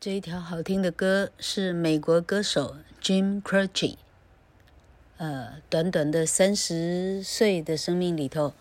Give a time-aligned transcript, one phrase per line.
[0.00, 3.96] 这一条好听的歌是美国歌手 Jim Croce，
[5.16, 8.54] 呃，短短的三十岁的生命里头，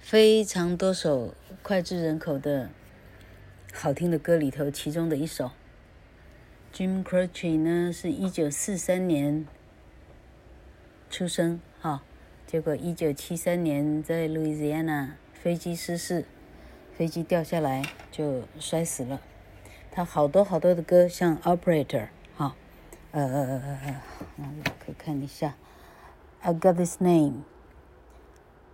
[0.00, 2.70] 非常多首脍炙人口的
[3.72, 5.52] 好听的歌里头，其中的一首。
[6.74, 9.46] Jim Croce 呢是一九四三年
[11.08, 12.02] 出生，哈，
[12.48, 16.24] 结果一九七三年在 Louisiana 飞机失事，
[16.92, 19.20] 飞机掉下来就摔死了。
[19.96, 22.56] 他好多好多的歌，像 Operator 哈，
[23.12, 24.02] 呃呃呃呃
[24.38, 25.54] 呃，我可以看一下
[26.40, 27.44] ，I got this name，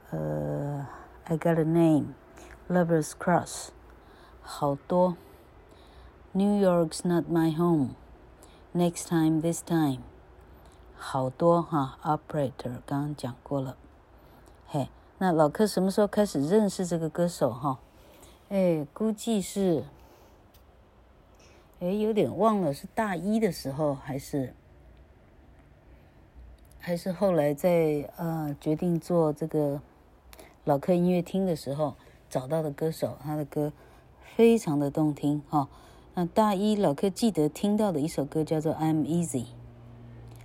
[0.08, 0.86] 呃
[1.24, 3.68] ，I got a name，Lovers Cross，
[4.40, 5.18] 好多
[6.32, 9.98] ，New York's not my home，Next time this time，
[10.96, 13.76] 好多哈，Operator 刚刚讲过了，
[14.66, 14.88] 嘿，
[15.18, 17.78] 那老柯什么时候开始认识这个歌手哈？
[18.48, 19.84] 哎，估计是。
[21.80, 24.52] 哎，有点忘了是大一的时候，还是
[26.78, 29.80] 还是后来在呃决定做这个
[30.64, 31.96] 老客音乐厅的时候
[32.28, 33.72] 找到的歌手，他的歌
[34.36, 35.70] 非常的动听哈。
[36.12, 39.44] 那大一老客记得听到的一首歌叫做《I'm Easy》，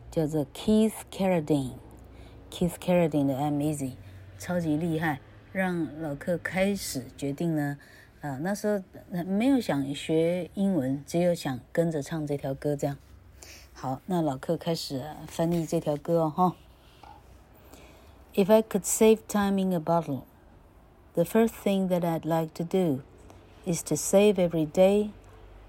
[0.09, 3.91] 叫做 Keith Carradine，Keith Carradine 的《I'm Easy》，
[4.40, 5.19] 超级厉害，
[5.52, 7.78] 让老客开始决定呢。
[8.25, 8.84] 啊，那时候
[9.25, 12.76] 没有想学英文，只有想跟着唱这条歌。
[12.76, 12.98] 这样，
[13.72, 16.56] 好，那老客开始翻译这条歌哦，哈。
[18.34, 20.25] If I could save time in a bottle,
[21.15, 23.00] the first thing that I'd like to do
[23.65, 25.12] is to save every day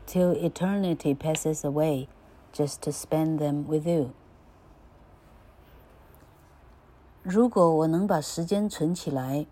[0.05, 2.07] till eternity passes away,
[2.51, 4.11] just to spend them with you.
[7.23, 9.45] 如果我能把时间存起来，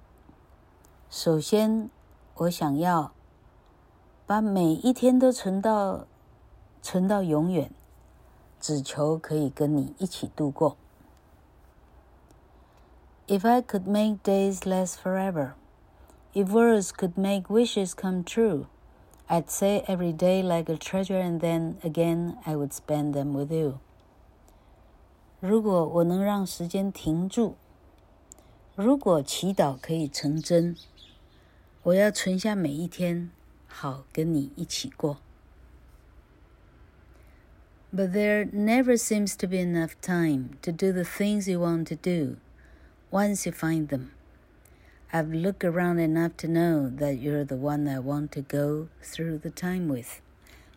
[1.10, 1.90] 首先。
[2.36, 3.12] 我想要
[4.26, 6.06] 把每一天都存到
[6.82, 7.72] 存到永远，
[8.60, 10.78] 只求可以跟你一起度过。
[13.28, 15.54] If I could make days last forever,
[16.34, 18.66] if words could make wishes come true,
[19.28, 23.52] I'd say every day like a treasure, and then again I would spend them with
[23.52, 23.80] you.
[25.40, 27.56] 如果我能让时间停住，
[28.76, 30.76] 如果祈祷可以成真。
[31.84, 33.30] 我要存下每一天，
[33.68, 35.20] 好跟你一起过。
[37.92, 42.36] But there never seems to be enough time to do the things you want to do
[43.10, 44.10] once you find them.
[45.12, 49.40] I've looked around enough to know that you're the one I want to go through
[49.40, 50.20] the time with.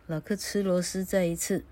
[0.07, 1.63] 老克吃螺丝再一次。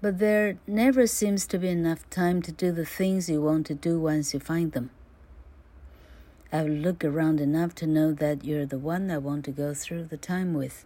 [0.00, 3.74] But there never seems to be enough time to do the things you want to
[3.74, 4.90] do once you find them.
[6.51, 10.07] I've looked around enough to know that you're the one I want to go through
[10.09, 10.83] the time with.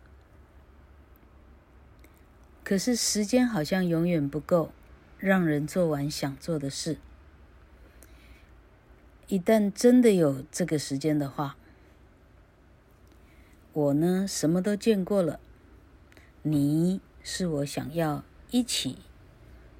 [2.64, 4.72] 可是时间好像永远不够，
[5.18, 6.98] 让人做完想做的事。
[9.28, 11.58] 一旦真的有这个时间的话，
[13.74, 15.40] 我呢什么都见过了，
[16.44, 19.00] 你是我想要一起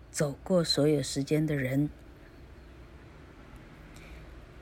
[0.10, 1.92] 走过所有时间的人。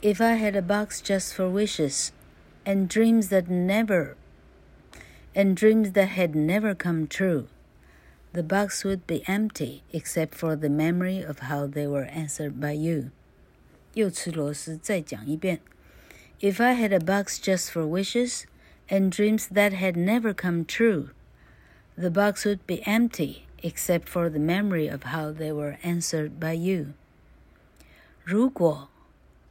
[0.03, 2.13] If I had a box just for wishes
[2.65, 4.17] and dreams that never
[5.35, 7.49] and dreams that had never come true,
[8.33, 12.73] the box would be empty except for the memory of how they were answered by
[12.73, 13.11] you.
[13.95, 15.61] 又吃螺丝，再讲一遍。
[16.41, 18.45] If I had a box just for wishes
[18.89, 21.09] and dreams that had never come true,
[21.97, 26.55] the box would be empty except for the memory of how they were answered by
[26.55, 26.93] you.
[28.25, 28.89] 如果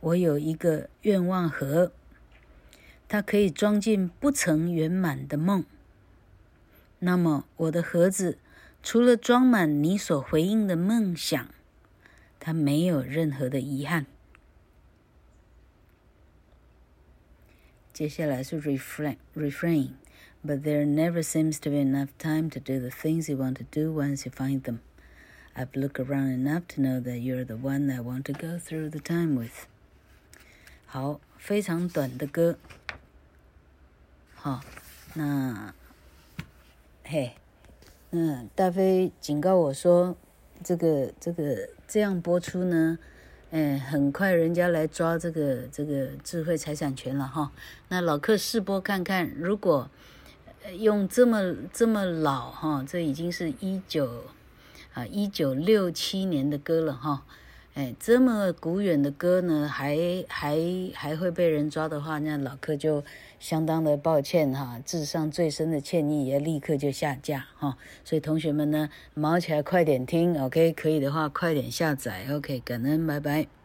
[0.02, 1.92] 我有一个愿望盒，
[3.08, 5.66] 它可以装进不曾圆满的梦。
[7.00, 8.38] 那么，我的盒子
[8.82, 11.50] 除了装满你所回应的梦想，
[12.40, 14.06] 它没有任何的遗憾。
[17.94, 23.56] 接下来是 refrain refrain。But there never seems to be enough time to do the things you want
[23.56, 24.80] to do once you find them.
[25.56, 28.92] I've looked around enough to know that you're the one I want to go through
[28.92, 29.68] the time with.
[30.93, 32.59] 好，非常短的歌。
[34.35, 34.61] 好，
[35.15, 35.73] 那，
[37.03, 37.35] 嘿，
[38.11, 40.15] 嗯，大飞警告我说，
[40.63, 42.99] 这个这个这样播出呢，
[43.53, 47.51] 嗯，很快人家来抓这个这个智慧财产权了哈。
[47.89, 49.89] 那老客试播看看，如果
[50.77, 54.25] 用这么这么老哈，这已经是一九
[54.93, 57.25] 啊一九六七年的歌了哈。
[57.75, 59.97] 哎，这么古远的歌呢，还
[60.29, 60.59] 还
[60.95, 63.03] 还会被人抓的话，那老客就
[63.41, 67.79] 相当的抱歉哈，致上最深的歉意，也立刻就下架哈。
[68.05, 73.62] 所以同学们呢，忙起来快点听，OK，可以的话快点下载，OK，感恩，拜拜。